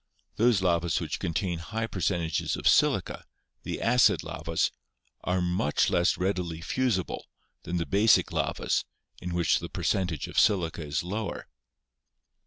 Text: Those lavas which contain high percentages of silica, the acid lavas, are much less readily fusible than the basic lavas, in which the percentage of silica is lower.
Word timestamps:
Those 0.37 0.63
lavas 0.63 0.99
which 0.99 1.19
contain 1.19 1.59
high 1.59 1.85
percentages 1.85 2.55
of 2.55 2.67
silica, 2.67 3.23
the 3.61 3.79
acid 3.79 4.23
lavas, 4.23 4.71
are 5.23 5.43
much 5.43 5.91
less 5.91 6.17
readily 6.17 6.59
fusible 6.59 7.27
than 7.65 7.77
the 7.77 7.85
basic 7.85 8.31
lavas, 8.31 8.83
in 9.21 9.35
which 9.35 9.59
the 9.59 9.69
percentage 9.69 10.27
of 10.27 10.39
silica 10.39 10.83
is 10.83 11.03
lower. 11.03 11.47